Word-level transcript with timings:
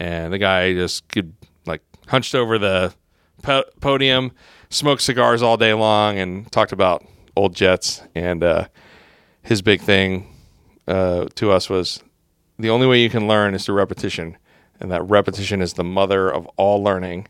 and 0.00 0.32
the 0.32 0.38
guy 0.38 0.72
just 0.72 1.06
could 1.08 1.34
like 1.66 1.82
hunched 2.08 2.34
over 2.34 2.58
the 2.58 2.92
po- 3.42 3.64
podium, 3.80 4.32
smoked 4.70 5.02
cigars 5.02 5.42
all 5.42 5.56
day 5.56 5.74
long, 5.74 6.18
and 6.18 6.50
talked 6.50 6.72
about 6.72 7.04
old 7.36 7.54
jets. 7.54 8.02
And 8.14 8.42
uh, 8.42 8.68
his 9.42 9.62
big 9.62 9.82
thing 9.82 10.34
uh, 10.88 11.26
to 11.36 11.52
us 11.52 11.68
was 11.68 12.02
the 12.58 12.70
only 12.70 12.86
way 12.86 13.00
you 13.00 13.10
can 13.10 13.28
learn 13.28 13.54
is 13.54 13.66
through 13.66 13.76
repetition, 13.76 14.36
and 14.80 14.90
that 14.90 15.02
repetition 15.02 15.60
is 15.60 15.74
the 15.74 15.84
mother 15.84 16.32
of 16.32 16.46
all 16.56 16.82
learning. 16.82 17.28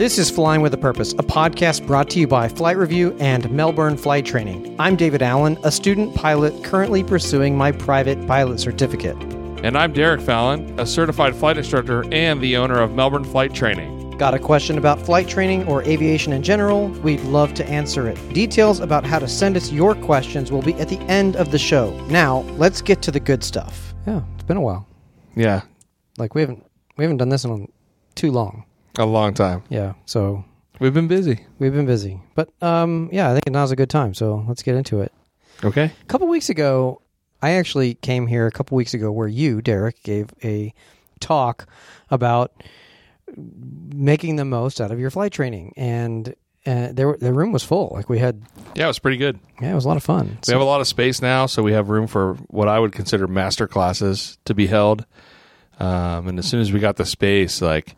This 0.00 0.16
is 0.16 0.30
Flying 0.30 0.62
with 0.62 0.72
a 0.72 0.78
Purpose, 0.78 1.12
a 1.12 1.16
podcast 1.16 1.86
brought 1.86 2.08
to 2.08 2.18
you 2.18 2.26
by 2.26 2.48
Flight 2.48 2.78
Review 2.78 3.14
and 3.20 3.50
Melbourne 3.50 3.98
Flight 3.98 4.24
Training. 4.24 4.74
I'm 4.78 4.96
David 4.96 5.20
Allen, 5.20 5.58
a 5.62 5.70
student 5.70 6.14
pilot 6.14 6.64
currently 6.64 7.04
pursuing 7.04 7.54
my 7.54 7.70
private 7.70 8.26
pilot 8.26 8.60
certificate. 8.60 9.14
And 9.62 9.76
I'm 9.76 9.92
Derek 9.92 10.22
Fallon, 10.22 10.80
a 10.80 10.86
certified 10.86 11.36
flight 11.36 11.58
instructor 11.58 12.06
and 12.14 12.40
the 12.40 12.56
owner 12.56 12.80
of 12.80 12.94
Melbourne 12.94 13.24
Flight 13.24 13.52
Training. 13.52 14.12
Got 14.12 14.32
a 14.32 14.38
question 14.38 14.78
about 14.78 15.02
flight 15.02 15.28
training 15.28 15.68
or 15.68 15.82
aviation 15.82 16.32
in 16.32 16.42
general? 16.42 16.88
We'd 17.02 17.20
love 17.24 17.52
to 17.52 17.66
answer 17.68 18.08
it. 18.08 18.16
Details 18.32 18.80
about 18.80 19.04
how 19.04 19.18
to 19.18 19.28
send 19.28 19.54
us 19.54 19.70
your 19.70 19.94
questions 19.94 20.50
will 20.50 20.62
be 20.62 20.72
at 20.76 20.88
the 20.88 20.98
end 21.10 21.36
of 21.36 21.50
the 21.50 21.58
show. 21.58 21.94
Now, 22.06 22.38
let's 22.56 22.80
get 22.80 23.02
to 23.02 23.10
the 23.10 23.20
good 23.20 23.44
stuff. 23.44 23.92
Yeah, 24.06 24.22
it's 24.34 24.44
been 24.44 24.56
a 24.56 24.62
while. 24.62 24.88
Yeah, 25.36 25.60
Like 26.16 26.34
we 26.34 26.40
haven't 26.40 26.64
we 26.96 27.04
haven't 27.04 27.18
done 27.18 27.28
this 27.28 27.44
in 27.44 27.70
too 28.14 28.30
long. 28.30 28.64
A 28.98 29.06
long 29.06 29.34
time. 29.34 29.62
Yeah, 29.68 29.94
so 30.06 30.44
We've 30.78 30.94
been 30.94 31.08
busy. 31.08 31.46
we've 31.58 31.72
been 31.74 31.86
busy. 31.86 32.20
But 32.34 32.50
um 32.62 33.08
yeah, 33.12 33.30
I 33.30 33.32
think 33.34 33.50
now's 33.50 33.70
a 33.70 33.76
good 33.76 33.90
time. 33.90 34.14
So, 34.14 34.44
let's 34.48 34.62
get 34.62 34.74
into 34.76 35.00
it. 35.00 35.12
Okay. 35.62 35.84
A 36.02 36.04
couple 36.06 36.26
weeks 36.28 36.48
ago, 36.48 37.02
I 37.42 37.52
actually 37.52 37.94
came 37.94 38.26
here 38.26 38.46
a 38.46 38.50
couple 38.50 38.76
weeks 38.76 38.94
ago 38.94 39.12
where 39.12 39.28
you, 39.28 39.60
Derek, 39.62 40.02
gave 40.02 40.30
a 40.42 40.72
talk 41.20 41.66
about 42.10 42.52
making 43.36 44.36
the 44.36 44.44
most 44.44 44.80
out 44.80 44.90
of 44.90 44.98
your 44.98 45.10
flight 45.10 45.32
training, 45.32 45.72
and 45.76 46.34
uh, 46.66 46.88
there 46.92 47.16
the 47.18 47.32
room 47.32 47.52
was 47.52 47.62
full. 47.62 47.90
Like 47.92 48.08
we 48.08 48.18
had, 48.18 48.42
Yeah, 48.74 48.84
it 48.84 48.88
was 48.88 48.98
pretty 48.98 49.16
good. 49.16 49.38
yeah, 49.60 49.72
it 49.72 49.74
was 49.74 49.84
a 49.84 49.88
lot 49.88 49.96
of 49.96 50.02
fun. 50.02 50.38
We 50.46 50.52
have 50.52 50.60
a 50.60 50.64
lot 50.64 50.80
of 50.80 50.86
space 50.86 51.22
now, 51.22 51.46
so 51.46 51.62
we 51.62 51.72
have 51.72 51.88
room 51.90 52.06
for 52.06 52.34
what 52.48 52.68
I 52.68 52.78
would 52.78 52.92
consider 52.92 53.26
master 53.26 53.66
classes 53.68 54.38
to 54.46 54.54
be 54.54 54.66
held. 54.66 55.04
Um, 55.78 56.28
and 56.28 56.38
as 56.38 56.46
soon 56.48 56.60
as 56.60 56.72
we 56.72 56.80
got 56.80 56.96
the 56.96 57.06
space, 57.06 57.62
like 57.62 57.96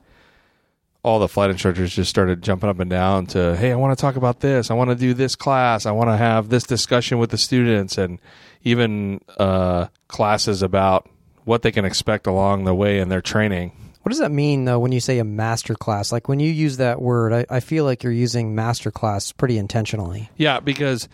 all 1.05 1.19
the 1.19 1.29
flight 1.29 1.51
instructors 1.51 1.95
just 1.95 2.11
started 2.11 2.43
jumping 2.43 2.69
up 2.69 2.79
and 2.79 2.89
down 2.89 3.27
to, 3.27 3.57
hey, 3.57 3.73
I 3.73 3.77
want 3.77 3.97
to 3.97 4.01
talk 4.01 4.17
about 4.17 4.41
this. 4.41 4.71
I 4.71 4.75
want 4.75 4.91
to 4.91 4.97
do 4.97 5.15
this 5.15 5.35
class. 5.35 5.85
I 5.85 5.91
want 5.91 6.11
to 6.11 6.17
have 6.17 6.49
this 6.49 6.63
discussion 6.63 7.19
with 7.19 7.31
the 7.31 7.39
students, 7.39 7.99
and 7.99 8.21
even 8.63 9.21
uh, 9.39 9.89
classes 10.07 10.63
about 10.63 11.09
what 11.45 11.63
they 11.63 11.73
can 11.73 11.85
expect 11.85 12.27
along 12.27 12.65
the 12.65 12.75
way 12.75 13.01
in 13.01 13.09
their 13.09 13.21
training. 13.21 13.73
what 14.03 14.11
does 14.11 14.21
that 14.21 14.31
mean 14.31 14.65
though 14.65 14.79
when 14.79 14.93
you 14.93 15.01
say 15.01 15.19
a 15.19 15.25
master 15.25 15.75
class? 15.75 16.13
Like 16.13 16.29
when 16.29 16.39
you 16.39 16.51
use 16.51 16.77
that 16.77 17.03
word, 17.03 17.33
I, 17.33 17.57
I 17.57 17.61
feel 17.61 17.85
like 17.85 18.05
you're 18.05 18.13
using 18.13 18.55
master 18.55 18.93
class 18.93 19.33
pretty 19.33 19.59
intentionally. 19.59 20.31
Yeah, 20.37 20.61
because 20.61 21.09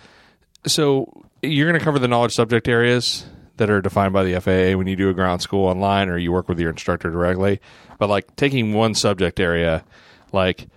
so 0.67 1.25
you're 1.42 1.67
going 1.67 1.78
to 1.78 1.84
cover 1.84 1.98
the 1.98 2.08
knowledge 2.08 2.34
subject 2.34 2.69
areas 2.69 3.25
that 3.59 3.70
are 3.70 3.81
defined 3.81 4.12
by 4.12 4.25
the 4.25 4.41
FAA 4.41 4.77
when 4.77 4.87
you 4.87 4.97
do 4.97 5.09
a 5.09 5.14
ground 5.14 5.42
school 5.42 5.67
online 5.67 6.09
or 6.09 6.19
you 6.19 6.33
work 6.33 6.48
with 6.48 6.59
your 6.59 6.70
instructor 6.70 7.11
directly. 7.11 7.61
But 7.98 8.09
like 8.09 8.34
taking 8.37 8.73
one 8.73 8.95
subject 8.95 9.39
area, 9.41 9.84
like 10.33 10.69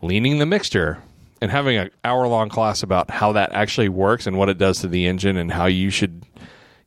leaning 0.00 0.38
the 0.38 0.46
mixture 0.46 1.02
and 1.40 1.50
having 1.50 1.76
an 1.76 1.90
hour 2.04 2.26
long 2.26 2.48
class 2.48 2.82
about 2.82 3.10
how 3.10 3.32
that 3.32 3.52
actually 3.52 3.88
works 3.88 4.26
and 4.26 4.38
what 4.38 4.48
it 4.48 4.58
does 4.58 4.80
to 4.80 4.88
the 4.88 5.06
engine 5.06 5.36
and 5.36 5.52
how 5.52 5.66
you 5.66 5.90
should, 5.90 6.24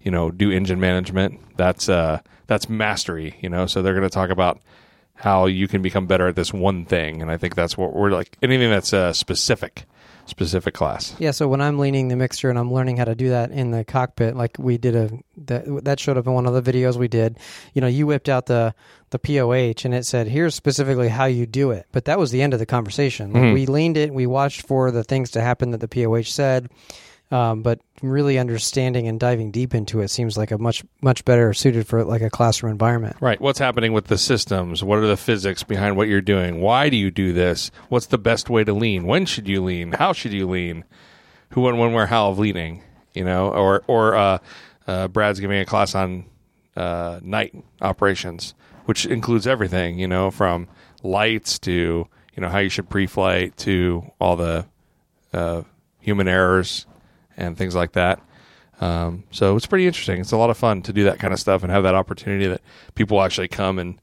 you 0.01 0.11
know, 0.11 0.31
do 0.31 0.51
engine 0.51 0.79
management. 0.79 1.39
That's 1.57 1.89
uh 1.89 2.21
that's 2.47 2.67
mastery, 2.67 3.37
you 3.41 3.49
know. 3.49 3.65
So 3.65 3.81
they're 3.81 3.93
going 3.93 4.03
to 4.03 4.09
talk 4.09 4.29
about 4.29 4.61
how 5.15 5.45
you 5.45 5.67
can 5.67 5.81
become 5.81 6.07
better 6.07 6.27
at 6.27 6.35
this 6.35 6.51
one 6.51 6.83
thing, 6.83 7.21
and 7.21 7.31
I 7.31 7.37
think 7.37 7.55
that's 7.55 7.77
what 7.77 7.93
we're 7.93 8.11
like. 8.11 8.35
Anything 8.41 8.69
that's 8.69 8.91
uh, 8.91 9.13
specific, 9.13 9.85
specific 10.25 10.73
class. 10.73 11.15
Yeah, 11.19 11.31
so 11.31 11.47
when 11.47 11.61
I'm 11.61 11.79
leaning 11.79 12.07
the 12.07 12.15
mixture 12.15 12.49
and 12.49 12.57
I'm 12.57 12.71
learning 12.71 12.97
how 12.97 13.05
to 13.05 13.15
do 13.15 13.29
that 13.29 13.51
in 13.51 13.71
the 13.71 13.83
cockpit, 13.83 14.35
like 14.35 14.57
we 14.59 14.77
did 14.77 14.95
a 14.95 15.09
that 15.45 15.65
that 15.85 15.99
showed 15.99 16.17
up 16.17 16.27
in 16.27 16.33
one 16.33 16.45
of 16.45 16.53
the 16.53 16.71
videos 16.71 16.95
we 16.95 17.07
did. 17.07 17.37
You 17.73 17.81
know, 17.81 17.87
you 17.87 18.07
whipped 18.07 18.29
out 18.29 18.45
the 18.45 18.73
the 19.09 19.19
POH 19.19 19.85
and 19.85 19.93
it 19.93 20.05
said, 20.05 20.27
"Here's 20.27 20.55
specifically 20.55 21.09
how 21.09 21.25
you 21.25 21.45
do 21.45 21.71
it." 21.71 21.87
But 21.91 22.05
that 22.05 22.19
was 22.19 22.31
the 22.31 22.41
end 22.41 22.53
of 22.53 22.59
the 22.59 22.65
conversation. 22.65 23.33
Like, 23.33 23.43
mm-hmm. 23.43 23.53
We 23.53 23.65
leaned 23.65 23.97
it, 23.97 24.13
we 24.13 24.25
watched 24.25 24.67
for 24.67 24.91
the 24.91 25.03
things 25.03 25.31
to 25.31 25.41
happen 25.41 25.71
that 25.71 25.79
the 25.79 25.87
POH 25.87 26.23
said. 26.23 26.69
Um, 27.31 27.61
but 27.61 27.79
really 28.01 28.37
understanding 28.37 29.07
and 29.07 29.17
diving 29.17 29.51
deep 29.51 29.73
into 29.73 30.01
it 30.01 30.09
seems 30.09 30.37
like 30.37 30.51
a 30.51 30.57
much 30.57 30.83
much 31.01 31.23
better 31.23 31.53
suited 31.53 31.87
for 31.87 32.03
like 32.03 32.21
a 32.21 32.29
classroom 32.29 32.73
environment. 32.73 33.15
Right. 33.21 33.39
What's 33.39 33.59
happening 33.59 33.93
with 33.93 34.07
the 34.07 34.17
systems? 34.17 34.83
What 34.83 34.99
are 34.99 35.07
the 35.07 35.15
physics 35.15 35.63
behind 35.63 35.95
what 35.95 36.09
you're 36.09 36.19
doing? 36.19 36.59
Why 36.59 36.89
do 36.89 36.97
you 36.97 37.09
do 37.09 37.31
this? 37.31 37.71
What's 37.87 38.07
the 38.07 38.17
best 38.17 38.49
way 38.49 38.65
to 38.65 38.73
lean? 38.73 39.05
When 39.05 39.25
should 39.25 39.47
you 39.47 39.63
lean? 39.63 39.93
How 39.93 40.11
should 40.11 40.33
you 40.33 40.45
lean? 40.45 40.83
Who, 41.51 41.61
when, 41.61 41.77
when, 41.77 41.93
where, 41.93 42.07
how 42.07 42.29
of 42.29 42.39
leaning? 42.39 42.83
You 43.13 43.23
know, 43.23 43.49
or 43.49 43.83
or 43.87 44.15
uh, 44.15 44.37
uh, 44.87 45.07
Brad's 45.07 45.39
giving 45.39 45.59
a 45.59 45.65
class 45.65 45.95
on 45.95 46.25
uh, 46.75 47.19
night 47.21 47.55
operations, 47.81 48.55
which 48.85 49.05
includes 49.05 49.47
everything. 49.47 49.99
You 49.99 50.07
know, 50.07 50.31
from 50.31 50.67
lights 51.03 51.59
to 51.59 52.07
you 52.35 52.41
know 52.41 52.49
how 52.49 52.59
you 52.59 52.69
should 52.69 52.89
pre-flight 52.89 53.55
to 53.57 54.11
all 54.19 54.35
the 54.35 54.65
uh, 55.33 55.61
human 55.99 56.27
errors 56.27 56.85
and 57.37 57.57
things 57.57 57.75
like 57.75 57.93
that. 57.93 58.21
Um, 58.79 59.23
so 59.31 59.55
it's 59.55 59.67
pretty 59.67 59.85
interesting. 59.85 60.21
It's 60.21 60.31
a 60.31 60.37
lot 60.37 60.49
of 60.49 60.57
fun 60.57 60.81
to 60.83 60.93
do 60.93 61.03
that 61.03 61.19
kind 61.19 61.33
of 61.33 61.39
stuff 61.39 61.61
and 61.63 61.71
have 61.71 61.83
that 61.83 61.93
opportunity 61.95 62.47
that 62.47 62.61
people 62.95 63.21
actually 63.21 63.47
come 63.47 63.77
and 63.77 64.01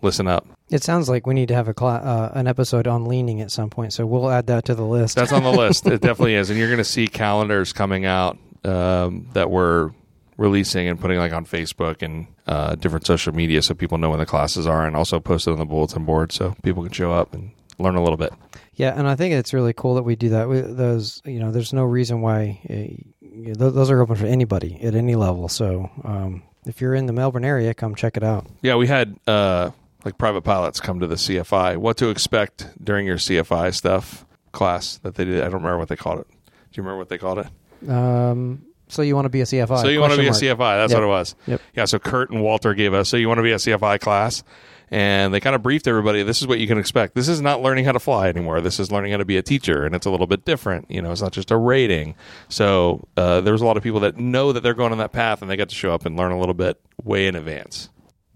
listen 0.00 0.26
up. 0.26 0.46
It 0.70 0.82
sounds 0.82 1.08
like 1.08 1.26
we 1.26 1.34
need 1.34 1.48
to 1.48 1.54
have 1.54 1.68
a 1.68 1.74
cla- 1.74 1.96
uh, 1.96 2.32
an 2.34 2.46
episode 2.46 2.86
on 2.86 3.04
leaning 3.04 3.40
at 3.42 3.50
some 3.50 3.68
point, 3.68 3.92
so 3.92 4.06
we'll 4.06 4.30
add 4.30 4.46
that 4.46 4.64
to 4.66 4.74
the 4.74 4.84
list. 4.84 5.16
That's 5.16 5.32
on 5.32 5.42
the 5.42 5.52
list. 5.52 5.86
It 5.94 6.00
definitely 6.00 6.34
is, 6.34 6.48
and 6.50 6.58
you're 6.58 6.68
going 6.68 6.78
to 6.78 6.84
see 6.84 7.06
calendars 7.06 7.72
coming 7.72 8.06
out 8.06 8.38
um, 8.64 9.28
that 9.34 9.50
we're 9.50 9.90
releasing 10.36 10.88
and 10.88 10.98
putting 10.98 11.18
like 11.18 11.32
on 11.32 11.44
Facebook 11.44 12.02
and 12.02 12.26
uh, 12.46 12.74
different 12.76 13.06
social 13.06 13.34
media, 13.34 13.62
so 13.62 13.74
people 13.74 13.98
know 13.98 14.10
when 14.10 14.18
the 14.18 14.26
classes 14.26 14.66
are, 14.66 14.86
and 14.86 14.96
also 14.96 15.20
posted 15.20 15.52
on 15.52 15.58
the 15.58 15.64
bulletin 15.66 16.04
board 16.04 16.32
so 16.32 16.54
people 16.62 16.82
can 16.82 16.92
show 16.92 17.12
up 17.12 17.34
and 17.34 17.50
learn 17.78 17.94
a 17.94 18.02
little 18.02 18.16
bit. 18.16 18.32
Yeah, 18.76 18.92
and 18.98 19.06
I 19.08 19.14
think 19.16 19.34
it's 19.34 19.52
really 19.54 19.72
cool 19.72 19.94
that 19.94 20.02
we 20.02 20.16
do 20.16 20.30
that. 20.30 20.48
We, 20.48 20.60
those, 20.60 21.22
you 21.24 21.38
know, 21.40 21.50
there's 21.50 21.72
no 21.72 21.84
reason 21.84 22.20
why 22.20 22.60
uh, 22.68 22.72
th- 23.20 23.56
those 23.56 23.90
are 23.90 24.00
open 24.00 24.16
for 24.16 24.26
anybody 24.26 24.78
at 24.82 24.94
any 24.94 25.14
level. 25.14 25.48
So 25.48 25.90
um, 26.04 26.42
if 26.66 26.80
you're 26.80 26.94
in 26.94 27.06
the 27.06 27.12
Melbourne 27.12 27.44
area, 27.44 27.72
come 27.74 27.94
check 27.94 28.16
it 28.16 28.22
out. 28.24 28.46
Yeah, 28.62 28.76
we 28.76 28.86
had 28.86 29.16
uh, 29.26 29.70
like 30.04 30.18
private 30.18 30.42
pilots 30.42 30.80
come 30.80 31.00
to 31.00 31.06
the 31.06 31.14
CFI. 31.16 31.76
What 31.76 31.96
to 31.98 32.08
expect 32.08 32.68
during 32.82 33.06
your 33.06 33.16
CFI 33.18 33.74
stuff 33.74 34.24
class 34.52 34.98
that 34.98 35.14
they 35.14 35.24
did? 35.24 35.38
I 35.40 35.44
don't 35.44 35.54
remember 35.54 35.78
what 35.78 35.88
they 35.88 35.96
called 35.96 36.20
it. 36.20 36.26
Do 36.28 36.80
you 36.80 36.82
remember 36.82 36.98
what 36.98 37.08
they 37.08 37.18
called 37.18 37.38
it? 37.38 37.88
Um, 37.90 38.62
so 38.88 39.02
you 39.02 39.14
want 39.14 39.26
to 39.26 39.30
be 39.30 39.40
a 39.40 39.44
CFI? 39.44 39.80
So 39.82 39.88
you 39.88 40.00
want 40.00 40.12
to 40.12 40.18
be 40.18 40.26
a 40.26 40.30
CFI? 40.32 40.56
That's 40.58 40.92
Yep. 40.92 41.00
what 41.00 41.04
it 41.06 41.08
was. 41.08 41.34
Yep. 41.46 41.60
Yeah. 41.76 41.84
So 41.84 41.98
Kurt 41.98 42.30
and 42.30 42.42
Walter 42.42 42.74
gave 42.74 42.92
us. 42.94 43.08
So 43.08 43.16
you 43.16 43.28
want 43.28 43.38
to 43.38 43.42
be 43.42 43.52
a 43.52 43.56
CFI 43.56 44.00
class, 44.00 44.42
and 44.90 45.32
they 45.32 45.40
kind 45.40 45.56
of 45.56 45.62
briefed 45.62 45.86
everybody. 45.86 46.22
This 46.22 46.40
is 46.40 46.46
what 46.46 46.58
you 46.58 46.66
can 46.66 46.78
expect. 46.78 47.14
This 47.14 47.28
is 47.28 47.40
not 47.40 47.62
learning 47.62 47.84
how 47.84 47.92
to 47.92 48.00
fly 48.00 48.28
anymore. 48.28 48.60
This 48.60 48.78
is 48.78 48.92
learning 48.92 49.12
how 49.12 49.18
to 49.18 49.24
be 49.24 49.36
a 49.36 49.42
teacher, 49.42 49.84
and 49.84 49.94
it's 49.94 50.06
a 50.06 50.10
little 50.10 50.26
bit 50.26 50.44
different. 50.44 50.90
You 50.90 51.02
know, 51.02 51.12
it's 51.12 51.22
not 51.22 51.32
just 51.32 51.50
a 51.50 51.56
rating. 51.56 52.14
So 52.48 53.06
uh, 53.16 53.40
there 53.40 53.52
was 53.52 53.62
a 53.62 53.66
lot 53.66 53.76
of 53.76 53.82
people 53.82 54.00
that 54.00 54.16
know 54.16 54.52
that 54.52 54.62
they're 54.62 54.74
going 54.74 54.92
on 54.92 54.98
that 54.98 55.12
path, 55.12 55.42
and 55.42 55.50
they 55.50 55.56
get 55.56 55.68
to 55.70 55.74
show 55.74 55.92
up 55.92 56.06
and 56.06 56.16
learn 56.16 56.32
a 56.32 56.38
little 56.38 56.54
bit 56.54 56.80
way 57.02 57.26
in 57.26 57.36
advance. 57.36 57.88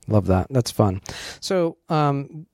Love 0.06 0.26
that. 0.26 0.46
That's 0.50 0.70
fun. 0.70 1.02
So, 1.40 1.76
um, 1.88 2.46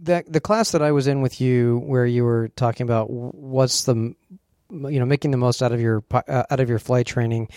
the 0.00 0.24
the 0.26 0.40
class 0.40 0.72
that 0.72 0.82
I 0.82 0.92
was 0.92 1.06
in 1.06 1.22
with 1.22 1.40
you, 1.40 1.82
where 1.86 2.06
you 2.06 2.24
were 2.24 2.48
talking 2.48 2.84
about 2.84 3.10
what's 3.10 3.84
the, 3.84 3.94
you 3.94 4.16
know, 4.70 5.06
making 5.06 5.30
the 5.30 5.36
most 5.36 5.62
out 5.62 5.72
of 5.72 5.80
your 5.80 6.04
uh, 6.12 6.44
out 6.50 6.60
of 6.60 6.68
your 6.68 6.78
flight 6.78 7.06
training, 7.06 7.48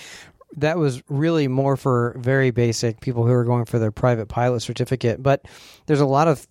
that 0.57 0.78
was 0.78 1.01
really 1.09 1.47
more 1.47 1.78
for 1.78 2.16
very 2.19 2.51
basic 2.51 3.01
people 3.01 3.25
who 3.25 3.31
are 3.31 3.45
going 3.45 3.65
for 3.65 3.80
their 3.80 3.92
private 3.92 4.27
pilot 4.27 4.62
certificate. 4.62 5.21
But 5.21 5.45
there's 5.86 6.01
a 6.01 6.06
lot 6.06 6.27
of 6.27 6.48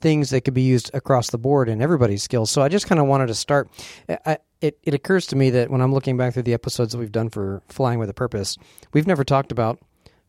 things 0.00 0.30
that 0.30 0.42
could 0.42 0.54
be 0.54 0.62
used 0.62 0.90
across 0.94 1.30
the 1.30 1.38
board 1.38 1.68
in 1.68 1.82
everybody's 1.82 2.22
skills. 2.22 2.50
So 2.50 2.62
I 2.62 2.68
just 2.68 2.86
kind 2.86 3.00
of 3.00 3.06
wanted 3.06 3.28
to 3.28 3.34
start. 3.34 3.68
I, 4.08 4.38
it, 4.60 4.78
it 4.82 4.94
occurs 4.94 5.26
to 5.28 5.36
me 5.36 5.50
that 5.50 5.70
when 5.70 5.80
I'm 5.80 5.92
looking 5.92 6.16
back 6.16 6.34
through 6.34 6.44
the 6.44 6.54
episodes 6.54 6.92
that 6.92 6.98
we've 6.98 7.12
done 7.12 7.28
for 7.28 7.62
Flying 7.68 7.98
with 7.98 8.08
a 8.08 8.14
Purpose, 8.14 8.56
we've 8.92 9.06
never 9.06 9.24
talked 9.24 9.52
about 9.52 9.78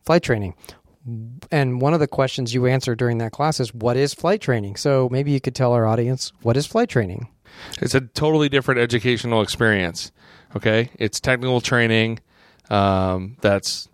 flight 0.04 0.22
training. 0.22 0.54
And 1.52 1.80
one 1.80 1.94
of 1.94 2.00
the 2.00 2.08
questions 2.08 2.52
you 2.52 2.66
answered 2.66 2.98
during 2.98 3.18
that 3.18 3.30
class 3.30 3.60
is, 3.60 3.72
What 3.72 3.96
is 3.96 4.12
flight 4.12 4.40
training? 4.40 4.76
So 4.76 5.08
maybe 5.10 5.30
you 5.30 5.40
could 5.40 5.54
tell 5.54 5.72
our 5.72 5.86
audience, 5.86 6.32
What 6.42 6.56
is 6.56 6.66
flight 6.66 6.88
training? 6.88 7.28
It's 7.80 7.94
a 7.94 8.00
totally 8.00 8.48
different 8.48 8.80
educational 8.80 9.40
experience. 9.40 10.10
Okay, 10.56 10.90
it's 10.98 11.20
technical 11.20 11.60
training 11.60 12.18
um, 12.70 13.36
that's 13.40 13.88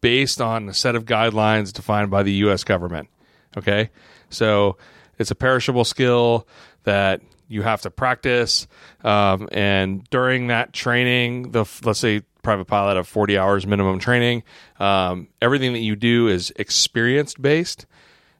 based 0.00 0.40
on 0.40 0.68
a 0.68 0.74
set 0.74 0.94
of 0.94 1.04
guidelines 1.04 1.72
defined 1.72 2.10
by 2.10 2.22
the 2.22 2.32
U.S. 2.32 2.64
government. 2.64 3.08
Okay, 3.56 3.90
so 4.30 4.76
it's 5.18 5.30
a 5.30 5.34
perishable 5.34 5.84
skill 5.84 6.46
that 6.84 7.22
you 7.48 7.62
have 7.62 7.80
to 7.82 7.90
practice, 7.90 8.66
um, 9.04 9.48
and 9.52 10.04
during 10.10 10.48
that 10.48 10.72
training, 10.72 11.52
the 11.52 11.64
let's 11.84 12.00
say 12.00 12.22
private 12.42 12.66
pilot 12.66 12.96
of 12.96 13.08
40 13.08 13.38
hours 13.38 13.66
minimum 13.66 13.98
training. 13.98 14.44
Um, 14.78 15.28
everything 15.42 15.72
that 15.72 15.80
you 15.80 15.96
do 15.96 16.28
is 16.28 16.52
experience 16.54 17.34
based 17.34 17.86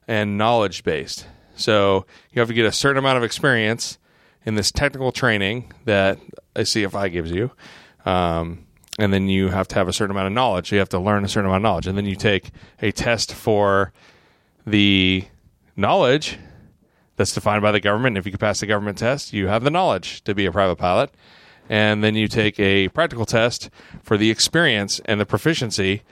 and 0.07 0.37
knowledge 0.37 0.85
based. 0.85 1.27
So 1.57 2.05
you 2.31 2.39
have 2.39 2.47
to 2.47 2.53
get 2.53 2.65
a 2.65 2.71
certain 2.71 2.99
amount 2.99 3.17
of 3.17 3.23
experience 3.23 3.97
in 4.45 4.55
this 4.55 4.71
technical 4.71 5.11
training 5.11 5.73
that 5.83 6.19
a 6.55 6.61
CFI 6.61 7.11
gives 7.11 7.31
you. 7.31 7.51
Um, 8.05 8.66
and 8.97 9.13
then 9.13 9.29
you 9.29 9.49
have 9.49 9.67
to 9.69 9.75
have 9.75 9.87
a 9.87 9.93
certain 9.93 10.11
amount 10.11 10.27
of 10.27 10.33
knowledge. 10.33 10.71
You 10.71 10.79
have 10.79 10.89
to 10.89 10.99
learn 10.99 11.23
a 11.23 11.27
certain 11.27 11.45
amount 11.45 11.63
of 11.63 11.63
knowledge. 11.63 11.87
And 11.87 11.97
then 11.97 12.05
you 12.05 12.15
take 12.15 12.51
a 12.81 12.91
test 12.91 13.33
for 13.33 13.93
the 14.65 15.25
knowledge 15.75 16.37
that's 17.15 17.33
defined 17.33 17.61
by 17.61 17.71
the 17.71 17.79
government. 17.79 18.17
If 18.17 18.25
you 18.25 18.31
can 18.31 18.39
pass 18.39 18.59
the 18.59 18.65
government 18.65 18.97
test, 18.97 19.33
you 19.33 19.47
have 19.47 19.63
the 19.63 19.69
knowledge 19.69 20.23
to 20.23 20.33
be 20.33 20.45
a 20.45 20.51
private 20.51 20.77
pilot. 20.77 21.11
And 21.69 22.03
then 22.03 22.15
you 22.15 22.27
take 22.27 22.59
a 22.59 22.87
practical 22.89 23.25
test 23.25 23.69
for 24.01 24.17
the 24.17 24.31
experience 24.31 24.99
and 25.05 25.19
the 25.19 25.25
proficiency. 25.25 26.03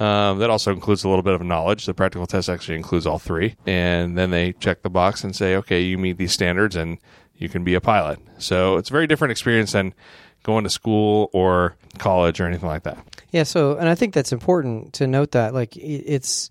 Um, 0.00 0.38
that 0.38 0.48
also 0.50 0.72
includes 0.72 1.04
a 1.04 1.08
little 1.08 1.22
bit 1.22 1.34
of 1.34 1.42
knowledge. 1.42 1.84
The 1.84 1.94
practical 1.94 2.26
test 2.26 2.48
actually 2.48 2.76
includes 2.76 3.06
all 3.06 3.18
three. 3.18 3.56
And 3.66 4.16
then 4.16 4.30
they 4.30 4.52
check 4.54 4.82
the 4.82 4.90
box 4.90 5.22
and 5.22 5.36
say, 5.36 5.54
okay, 5.56 5.82
you 5.82 5.98
meet 5.98 6.16
these 6.16 6.32
standards 6.32 6.74
and 6.74 6.98
you 7.36 7.48
can 7.48 7.62
be 7.62 7.74
a 7.74 7.80
pilot. 7.80 8.18
So 8.38 8.78
it's 8.78 8.88
a 8.88 8.92
very 8.92 9.06
different 9.06 9.32
experience 9.32 9.72
than 9.72 9.94
going 10.42 10.64
to 10.64 10.70
school 10.70 11.30
or 11.32 11.76
college 11.98 12.40
or 12.40 12.46
anything 12.46 12.68
like 12.68 12.82
that. 12.84 12.98
Yeah. 13.30 13.44
So, 13.44 13.76
and 13.76 13.88
I 13.88 13.94
think 13.94 14.14
that's 14.14 14.32
important 14.32 14.94
to 14.94 15.06
note 15.06 15.32
that, 15.32 15.54
like, 15.54 15.76
it's 15.76 16.50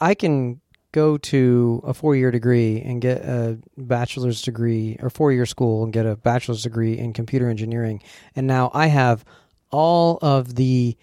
I, 0.00 0.14
can 0.14 0.60
go 0.92 1.16
to 1.16 1.82
a 1.84 1.94
four 1.94 2.14
year 2.14 2.30
degree 2.30 2.80
and 2.82 3.00
get 3.00 3.22
a 3.22 3.58
bachelor's 3.76 4.42
degree 4.42 4.96
or 5.00 5.10
four 5.10 5.32
year 5.32 5.46
school 5.46 5.82
and 5.82 5.92
get 5.92 6.06
a 6.06 6.16
bachelor's 6.16 6.62
degree 6.62 6.98
in 6.98 7.12
computer 7.12 7.48
engineering, 7.48 8.02
and 8.36 8.46
now 8.46 8.70
I 8.72 8.86
have 8.86 9.24
all 9.70 10.18
of 10.22 10.54
the 10.54 10.96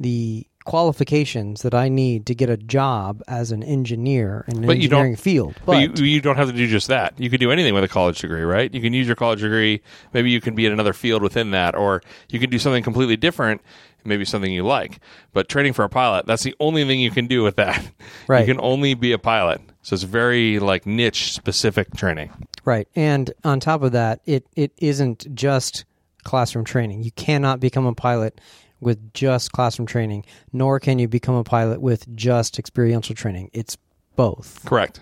the 0.00 0.46
qualifications 0.66 1.62
that 1.62 1.74
I 1.74 1.88
need 1.88 2.26
to 2.26 2.34
get 2.34 2.50
a 2.50 2.56
job 2.56 3.22
as 3.26 3.52
an 3.52 3.62
engineer 3.62 4.44
in 4.48 4.58
an 4.58 4.66
But 4.66 4.76
you 4.76 4.84
engineering 4.84 5.16
field. 5.16 5.54
But, 5.64 5.98
you, 5.98 6.04
you 6.04 6.20
don't 6.20 6.36
have 6.36 6.48
to 6.48 6.52
do 6.52 6.66
just 6.66 6.88
that. 6.88 7.18
You 7.18 7.30
can 7.30 7.40
do 7.40 7.50
anything 7.50 7.72
with 7.72 7.84
a 7.84 7.88
college 7.88 8.20
degree, 8.20 8.42
right? 8.42 8.72
You 8.72 8.80
can 8.80 8.92
use 8.92 9.06
your 9.06 9.16
college 9.16 9.40
degree. 9.40 9.80
Maybe 10.12 10.30
you 10.30 10.40
can 10.40 10.54
be 10.54 10.66
in 10.66 10.72
another 10.72 10.92
field 10.92 11.22
within 11.22 11.52
that, 11.52 11.74
or 11.74 12.02
you 12.28 12.38
can 12.38 12.50
do 12.50 12.58
something 12.58 12.82
completely 12.82 13.16
different, 13.16 13.62
maybe 14.04 14.24
something 14.24 14.52
you 14.52 14.64
like. 14.64 15.00
But 15.32 15.48
training 15.48 15.72
for 15.72 15.84
a 15.84 15.88
pilot, 15.88 16.26
that's 16.26 16.42
the 16.42 16.54
only 16.60 16.84
thing 16.84 17.00
you 17.00 17.10
can 17.10 17.26
do 17.26 17.42
with 17.42 17.56
that. 17.56 17.84
Right. 18.28 18.46
You 18.46 18.54
can 18.54 18.62
only 18.64 18.94
be 18.94 19.12
a 19.12 19.18
pilot. 19.18 19.60
So 19.82 19.94
it's 19.94 20.02
very 20.02 20.58
like 20.58 20.84
niche 20.84 21.32
specific 21.32 21.94
training. 21.94 22.32
Right. 22.64 22.88
And 22.96 23.32
on 23.44 23.60
top 23.60 23.82
of 23.82 23.92
that, 23.92 24.20
it, 24.26 24.46
it 24.56 24.72
isn't 24.78 25.32
just 25.34 25.84
classroom 26.26 26.64
training. 26.64 27.02
You 27.02 27.12
cannot 27.12 27.60
become 27.60 27.86
a 27.86 27.94
pilot 27.94 28.40
with 28.80 29.14
just 29.14 29.52
classroom 29.52 29.86
training, 29.86 30.26
nor 30.52 30.78
can 30.78 30.98
you 30.98 31.08
become 31.08 31.34
a 31.34 31.44
pilot 31.44 31.80
with 31.80 32.14
just 32.14 32.58
experiential 32.58 33.14
training. 33.14 33.50
It's 33.54 33.78
both. 34.16 34.64
Correct. 34.66 35.00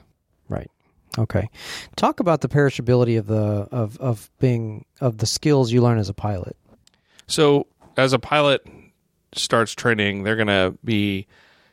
Right. 0.49 0.71
Okay. 1.19 1.49
Talk 1.97 2.21
about 2.21 2.41
the 2.41 2.49
perishability 2.49 3.19
of 3.19 3.27
the 3.27 3.69
of, 3.73 3.99
of 3.99 4.31
being 4.39 4.85
of 5.01 5.19
the 5.19 5.27
skills 5.27 5.73
you 5.73 5.83
learn 5.83 5.99
as 5.99 6.09
a 6.09 6.15
pilot. 6.15 6.57
So 7.27 7.67
as 7.97 8.13
a 8.13 8.19
pilot 8.19 8.67
starts 9.33 9.75
training, 9.75 10.23
they're 10.23 10.37
going 10.37 10.47
to 10.49 10.77
be 10.85 11.27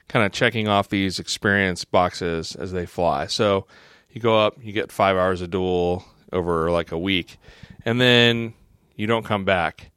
kind 0.07 0.25
of 0.25 0.31
checking 0.31 0.67
off 0.67 0.89
these 0.89 1.19
experience 1.19 1.85
boxes 1.85 2.55
as 2.55 2.71
they 2.71 2.85
fly. 2.85 3.27
So 3.27 3.67
you 4.11 4.21
go 4.21 4.39
up, 4.39 4.57
you 4.61 4.73
get 4.73 4.91
five 4.91 5.17
hours 5.17 5.41
of 5.41 5.51
dual 5.51 6.05
over 6.31 6.71
like 6.71 6.91
a 6.91 6.97
week, 6.97 7.37
and 7.85 7.99
then 7.99 8.53
you 9.01 9.07
don't 9.07 9.25
come 9.25 9.45
back. 9.45 9.89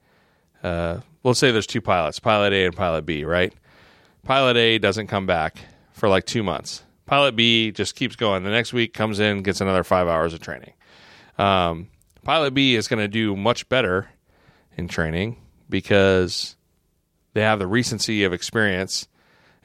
Uh, 0.62 1.00
let's 1.24 1.38
say 1.38 1.50
there's 1.50 1.66
two 1.66 1.82
pilots, 1.82 2.18
pilot 2.18 2.54
A 2.54 2.64
and 2.64 2.74
pilot 2.74 3.04
B, 3.04 3.24
right? 3.24 3.52
Pilot 4.22 4.56
A 4.56 4.78
doesn't 4.78 5.08
come 5.08 5.26
back 5.26 5.58
for 5.92 6.08
like 6.08 6.24
two 6.24 6.42
months. 6.42 6.82
Pilot 7.04 7.36
B 7.36 7.70
just 7.70 7.96
keeps 7.96 8.16
going. 8.16 8.44
The 8.44 8.50
next 8.50 8.72
week 8.72 8.94
comes 8.94 9.20
in, 9.20 9.42
gets 9.42 9.60
another 9.60 9.84
five 9.84 10.08
hours 10.08 10.32
of 10.32 10.40
training. 10.40 10.72
Um, 11.36 11.88
pilot 12.22 12.54
B 12.54 12.76
is 12.76 12.88
going 12.88 13.00
to 13.00 13.08
do 13.08 13.36
much 13.36 13.68
better 13.68 14.08
in 14.78 14.88
training 14.88 15.36
because 15.68 16.56
they 17.34 17.42
have 17.42 17.58
the 17.58 17.66
recency 17.66 18.24
of 18.24 18.32
experience 18.32 19.06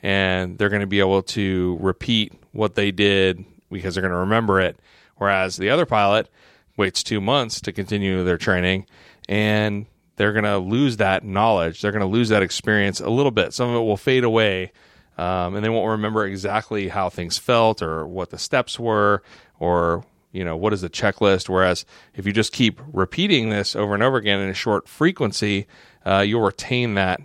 and 0.03 0.57
they're 0.57 0.67
going 0.67 0.81
to 0.81 0.87
be 0.87 0.99
able 0.99 1.23
to 1.23 1.77
repeat 1.79 2.33
what 2.51 2.75
they 2.75 2.91
did 2.91 3.45
because 3.71 3.95
they're 3.95 4.01
going 4.01 4.11
to 4.11 4.17
remember 4.17 4.59
it. 4.59 4.77
Whereas 5.15 5.55
the 5.55 5.69
other 5.69 5.85
pilot 5.85 6.29
waits 6.75 7.03
two 7.03 7.21
months 7.21 7.61
to 7.61 7.71
continue 7.71 8.23
their 8.25 8.37
training 8.37 8.85
and 9.29 9.85
they're 10.17 10.33
going 10.33 10.43
to 10.43 10.57
lose 10.57 10.97
that 10.97 11.23
knowledge. 11.23 11.81
They're 11.81 11.93
going 11.93 12.01
to 12.01 12.05
lose 12.05 12.27
that 12.27 12.43
experience 12.43 12.99
a 12.99 13.09
little 13.09 13.31
bit. 13.31 13.53
Some 13.53 13.69
of 13.69 13.75
it 13.75 13.85
will 13.85 13.95
fade 13.95 14.25
away 14.25 14.73
um, 15.19 15.55
and 15.55 15.65
they 15.65 15.69
won't 15.69 15.89
remember 15.89 16.25
exactly 16.25 16.87
how 16.87 17.09
things 17.09 17.37
felt 17.37 17.81
or 17.81 18.07
what 18.07 18.29
the 18.29 18.37
steps 18.37 18.79
were 18.79 19.21
or 19.59 20.05
you 20.31 20.45
know 20.45 20.55
what 20.55 20.71
is 20.71 20.79
the 20.79 20.89
checklist 20.89 21.49
whereas 21.49 21.85
if 22.15 22.25
you 22.25 22.31
just 22.31 22.53
keep 22.53 22.79
repeating 22.93 23.49
this 23.49 23.75
over 23.75 23.93
and 23.93 24.01
over 24.01 24.15
again 24.15 24.39
in 24.39 24.49
a 24.49 24.53
short 24.53 24.87
frequency 24.87 25.67
uh, 26.05 26.19
you'll 26.19 26.41
retain 26.41 26.93
that 26.93 27.19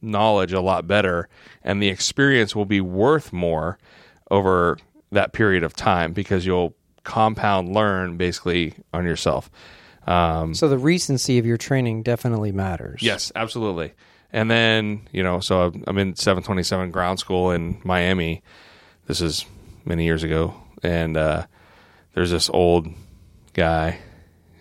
knowledge 0.00 0.54
a 0.54 0.60
lot 0.60 0.86
better 0.86 1.28
and 1.62 1.82
the 1.82 1.88
experience 1.88 2.56
will 2.56 2.64
be 2.64 2.80
worth 2.80 3.30
more 3.30 3.78
over 4.30 4.78
that 5.12 5.34
period 5.34 5.62
of 5.62 5.74
time 5.76 6.14
because 6.14 6.46
you'll 6.46 6.74
compound 7.02 7.74
learn 7.74 8.16
basically 8.16 8.72
on 8.94 9.04
yourself 9.04 9.50
um, 10.06 10.54
So 10.54 10.68
the 10.68 10.78
recency 10.78 11.38
of 11.38 11.46
your 11.46 11.56
training 11.56 12.02
definitely 12.02 12.52
matters. 12.52 13.02
Yes, 13.02 13.32
absolutely. 13.34 13.92
And 14.32 14.50
then, 14.50 15.08
you 15.12 15.22
know, 15.22 15.40
so 15.40 15.72
I'm 15.86 15.98
in 15.98 16.16
727 16.16 16.90
ground 16.90 17.20
school 17.20 17.52
in 17.52 17.80
Miami. 17.84 18.42
This 19.06 19.20
is 19.20 19.46
many 19.84 20.04
years 20.04 20.22
ago. 20.24 20.54
And 20.82 21.16
uh, 21.16 21.46
there's 22.14 22.30
this 22.32 22.50
old 22.50 22.88
guy. 23.52 24.00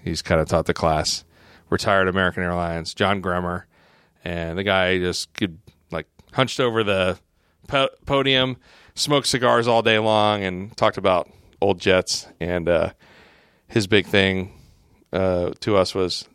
He's 0.03 0.21
kind 0.21 0.39
of 0.39 0.47
taught 0.47 0.65
the 0.67 0.73
class, 0.73 1.23
retired 1.69 2.07
American 2.07 2.43
Airlines, 2.43 2.93
John 2.93 3.19
Grummer. 3.19 3.65
And 4.23 4.57
the 4.57 4.63
guy 4.63 4.99
just 4.99 5.33
could, 5.33 5.57
like, 5.91 6.07
hunched 6.33 6.59
over 6.59 6.83
the 6.83 7.17
po- 7.67 7.89
podium, 8.05 8.57
smoked 8.95 9.27
cigars 9.27 9.67
all 9.67 9.81
day 9.81 9.97
long, 9.97 10.43
and 10.43 10.75
talked 10.77 10.97
about 10.97 11.29
old 11.61 11.79
jets. 11.79 12.27
And 12.39 12.69
uh, 12.69 12.91
his 13.67 13.87
big 13.87 14.05
thing 14.05 14.53
uh, 15.13 15.53
to 15.61 15.77
us 15.77 15.95
was 15.95 16.27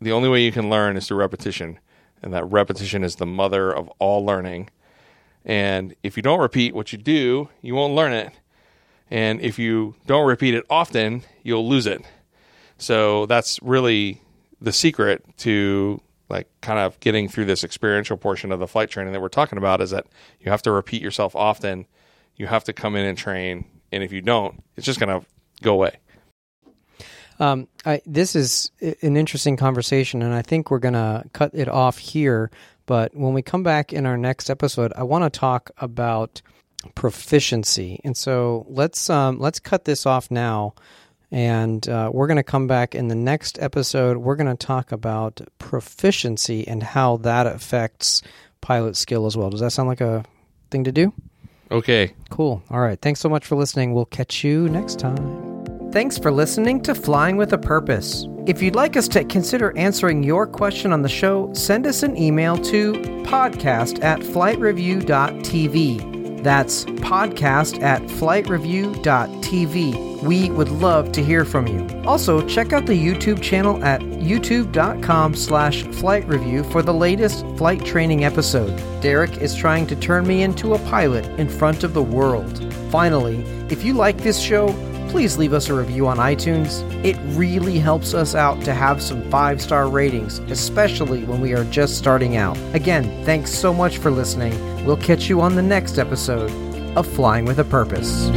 the 0.00 0.12
only 0.12 0.28
way 0.28 0.42
you 0.42 0.52
can 0.52 0.70
learn 0.70 0.96
is 0.96 1.08
through 1.08 1.18
repetition 1.18 1.78
and 2.22 2.32
that 2.32 2.44
repetition 2.44 3.04
is 3.04 3.16
the 3.16 3.26
mother 3.26 3.72
of 3.72 3.88
all 3.98 4.24
learning. 4.24 4.70
And 5.44 5.94
if 6.02 6.16
you 6.16 6.22
don't 6.22 6.40
repeat 6.40 6.74
what 6.74 6.92
you 6.92 6.98
do, 6.98 7.48
you 7.62 7.74
won't 7.74 7.94
learn 7.94 8.12
it. 8.12 8.32
And 9.10 9.40
if 9.40 9.58
you 9.58 9.94
don't 10.06 10.26
repeat 10.26 10.54
it 10.54 10.64
often, 10.70 11.24
you'll 11.42 11.68
lose 11.68 11.86
it. 11.86 12.02
So 12.78 13.26
that's 13.26 13.58
really 13.62 14.20
the 14.60 14.72
secret 14.72 15.24
to 15.38 16.00
like 16.28 16.48
kind 16.60 16.78
of 16.78 16.98
getting 17.00 17.28
through 17.28 17.46
this 17.46 17.64
experiential 17.64 18.16
portion 18.16 18.52
of 18.52 18.60
the 18.60 18.68
flight 18.68 18.88
training 18.88 19.12
that 19.12 19.20
we're 19.20 19.28
talking 19.28 19.58
about 19.58 19.80
is 19.80 19.90
that 19.90 20.06
you 20.38 20.50
have 20.50 20.62
to 20.62 20.70
repeat 20.70 21.02
yourself 21.02 21.34
often. 21.34 21.86
You 22.36 22.46
have 22.46 22.64
to 22.64 22.72
come 22.72 22.94
in 22.94 23.04
and 23.04 23.18
train. 23.18 23.64
And 23.90 24.04
if 24.04 24.12
you 24.12 24.20
don't, 24.20 24.62
it's 24.76 24.86
just 24.86 25.00
going 25.00 25.20
to 25.20 25.26
go 25.62 25.72
away. 25.72 25.96
Um, 27.40 27.68
I, 27.86 28.02
this 28.06 28.36
is 28.36 28.70
an 28.80 29.16
interesting 29.16 29.56
conversation, 29.56 30.22
and 30.22 30.34
I 30.34 30.42
think 30.42 30.70
we're 30.70 30.78
going 30.78 30.94
to 30.94 31.24
cut 31.32 31.52
it 31.54 31.68
off 31.68 31.98
here. 31.98 32.50
But 32.86 33.16
when 33.16 33.32
we 33.32 33.42
come 33.42 33.62
back 33.62 33.92
in 33.92 34.04
our 34.04 34.18
next 34.18 34.50
episode, 34.50 34.92
I 34.94 35.04
want 35.04 35.24
to 35.24 35.40
talk 35.40 35.70
about 35.78 36.42
proficiency. 36.94 38.00
And 38.04 38.16
so 38.16 38.66
let's 38.68 39.08
um, 39.10 39.38
let's 39.38 39.58
cut 39.58 39.84
this 39.84 40.06
off 40.06 40.30
now, 40.30 40.74
and 41.30 41.88
uh, 41.88 42.10
we're 42.12 42.26
going 42.26 42.36
to 42.36 42.42
come 42.42 42.66
back 42.66 42.94
in 42.94 43.08
the 43.08 43.14
next 43.14 43.58
episode. 43.60 44.18
We're 44.18 44.36
going 44.36 44.54
to 44.54 44.66
talk 44.66 44.92
about 44.92 45.40
proficiency 45.58 46.68
and 46.68 46.82
how 46.82 47.16
that 47.18 47.46
affects 47.46 48.22
pilot 48.60 48.96
skill 48.96 49.26
as 49.26 49.36
well. 49.36 49.50
Does 49.50 49.60
that 49.60 49.70
sound 49.70 49.88
like 49.88 50.02
a 50.02 50.24
thing 50.70 50.84
to 50.84 50.92
do? 50.92 51.12
Okay. 51.70 52.12
Cool. 52.28 52.62
All 52.70 52.80
right. 52.80 53.00
Thanks 53.00 53.20
so 53.20 53.28
much 53.28 53.46
for 53.46 53.54
listening. 53.54 53.94
We'll 53.94 54.04
catch 54.04 54.44
you 54.44 54.68
next 54.68 54.98
time. 54.98 55.49
Thanks 55.92 56.16
for 56.16 56.30
listening 56.30 56.80
to 56.82 56.94
Flying 56.94 57.36
with 57.36 57.52
a 57.52 57.58
Purpose. 57.58 58.28
If 58.46 58.62
you'd 58.62 58.76
like 58.76 58.96
us 58.96 59.08
to 59.08 59.24
consider 59.24 59.76
answering 59.76 60.22
your 60.22 60.46
question 60.46 60.92
on 60.92 61.02
the 61.02 61.08
show, 61.08 61.52
send 61.52 61.84
us 61.84 62.04
an 62.04 62.16
email 62.16 62.56
to 62.58 62.92
podcast 63.24 64.04
at 64.04 64.20
flightreview.tv. 64.20 66.44
That's 66.44 66.84
podcast 66.84 67.82
at 67.82 68.02
flightreview.tv. 68.02 70.22
We 70.22 70.50
would 70.50 70.68
love 70.68 71.10
to 71.10 71.24
hear 71.24 71.44
from 71.44 71.66
you. 71.66 71.84
Also, 72.06 72.46
check 72.46 72.72
out 72.72 72.86
the 72.86 72.92
YouTube 72.92 73.42
channel 73.42 73.82
at 73.82 74.00
youtube.com 74.00 75.34
slash 75.34 75.82
flight 75.82 76.24
review 76.28 76.62
for 76.64 76.82
the 76.82 76.94
latest 76.94 77.44
flight 77.56 77.84
training 77.84 78.24
episode. 78.24 78.80
Derek 79.00 79.38
is 79.38 79.56
trying 79.56 79.88
to 79.88 79.96
turn 79.96 80.24
me 80.24 80.44
into 80.44 80.74
a 80.74 80.78
pilot 80.88 81.26
in 81.40 81.48
front 81.48 81.82
of 81.82 81.94
the 81.94 82.02
world. 82.02 82.72
Finally, 82.92 83.42
if 83.70 83.84
you 83.84 83.94
like 83.94 84.18
this 84.18 84.38
show, 84.38 84.68
please 85.10 85.36
leave 85.36 85.52
us 85.52 85.68
a 85.68 85.74
review 85.74 86.06
on 86.06 86.18
iTunes. 86.18 86.82
It 87.04 87.16
really 87.36 87.78
helps 87.78 88.14
us 88.14 88.34
out 88.34 88.62
to 88.62 88.72
have 88.72 89.02
some 89.02 89.28
five 89.28 89.60
star 89.60 89.88
ratings, 89.88 90.38
especially 90.50 91.24
when 91.24 91.40
we 91.40 91.52
are 91.52 91.64
just 91.64 91.98
starting 91.98 92.36
out. 92.36 92.56
Again, 92.74 93.24
thanks 93.24 93.52
so 93.52 93.74
much 93.74 93.98
for 93.98 94.10
listening. 94.10 94.54
We'll 94.86 94.96
catch 94.96 95.28
you 95.28 95.40
on 95.40 95.56
the 95.56 95.62
next 95.62 95.98
episode 95.98 96.50
of 96.96 97.06
Flying 97.06 97.44
with 97.44 97.58
a 97.58 97.64
Purpose. 97.64 98.30